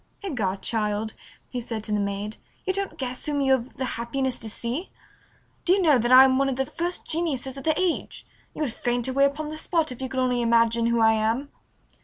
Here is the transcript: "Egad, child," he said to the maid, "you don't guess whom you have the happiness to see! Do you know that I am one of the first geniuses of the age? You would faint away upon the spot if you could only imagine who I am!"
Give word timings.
"Egad, 0.23 0.63
child," 0.63 1.13
he 1.47 1.61
said 1.61 1.83
to 1.83 1.91
the 1.91 1.99
maid, 1.99 2.37
"you 2.65 2.73
don't 2.73 2.97
guess 2.97 3.27
whom 3.27 3.39
you 3.39 3.51
have 3.51 3.77
the 3.77 3.85
happiness 3.85 4.39
to 4.39 4.49
see! 4.49 4.89
Do 5.63 5.73
you 5.73 5.79
know 5.83 5.99
that 5.99 6.11
I 6.11 6.23
am 6.23 6.39
one 6.39 6.49
of 6.49 6.55
the 6.55 6.65
first 6.65 7.05
geniuses 7.05 7.55
of 7.55 7.65
the 7.65 7.79
age? 7.79 8.25
You 8.55 8.63
would 8.63 8.73
faint 8.73 9.07
away 9.07 9.25
upon 9.25 9.49
the 9.49 9.57
spot 9.57 9.91
if 9.91 10.01
you 10.01 10.09
could 10.09 10.19
only 10.19 10.41
imagine 10.41 10.87
who 10.87 11.01
I 11.01 11.13
am!" 11.13 11.51